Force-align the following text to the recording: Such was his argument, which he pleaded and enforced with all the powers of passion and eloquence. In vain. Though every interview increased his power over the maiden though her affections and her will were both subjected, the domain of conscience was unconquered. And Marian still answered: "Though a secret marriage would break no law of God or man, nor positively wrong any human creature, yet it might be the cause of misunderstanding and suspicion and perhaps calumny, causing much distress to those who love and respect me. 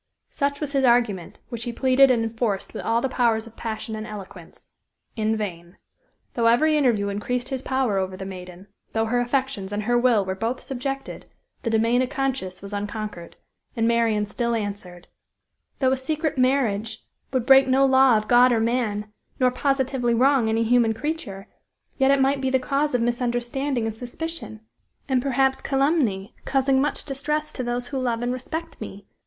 Such 0.31 0.59
was 0.59 0.71
his 0.73 0.83
argument, 0.83 1.37
which 1.49 1.65
he 1.65 1.71
pleaded 1.71 2.09
and 2.09 2.23
enforced 2.23 2.73
with 2.73 2.81
all 2.83 3.01
the 3.01 3.07
powers 3.07 3.45
of 3.45 3.55
passion 3.55 3.95
and 3.95 4.07
eloquence. 4.07 4.69
In 5.15 5.37
vain. 5.37 5.77
Though 6.33 6.47
every 6.47 6.75
interview 6.75 7.09
increased 7.09 7.49
his 7.49 7.61
power 7.61 7.99
over 7.99 8.17
the 8.17 8.25
maiden 8.25 8.65
though 8.93 9.05
her 9.05 9.19
affections 9.19 9.71
and 9.71 9.83
her 9.83 9.99
will 9.99 10.25
were 10.25 10.33
both 10.33 10.59
subjected, 10.61 11.27
the 11.61 11.69
domain 11.69 12.01
of 12.01 12.09
conscience 12.09 12.63
was 12.63 12.73
unconquered. 12.73 13.35
And 13.75 13.87
Marian 13.87 14.25
still 14.25 14.55
answered: 14.55 15.07
"Though 15.77 15.91
a 15.91 15.97
secret 15.97 16.35
marriage 16.35 17.05
would 17.31 17.45
break 17.45 17.67
no 17.67 17.85
law 17.85 18.17
of 18.17 18.27
God 18.27 18.51
or 18.51 18.59
man, 18.59 19.05
nor 19.39 19.51
positively 19.51 20.15
wrong 20.15 20.49
any 20.49 20.63
human 20.63 20.95
creature, 20.95 21.45
yet 21.99 22.09
it 22.09 22.19
might 22.19 22.41
be 22.41 22.49
the 22.49 22.57
cause 22.57 22.95
of 22.95 23.01
misunderstanding 23.01 23.85
and 23.85 23.95
suspicion 23.95 24.61
and 25.07 25.21
perhaps 25.21 25.61
calumny, 25.61 26.33
causing 26.43 26.81
much 26.81 27.05
distress 27.05 27.51
to 27.53 27.61
those 27.63 27.89
who 27.89 27.99
love 27.99 28.23
and 28.23 28.33
respect 28.33 28.81
me. 28.81 29.05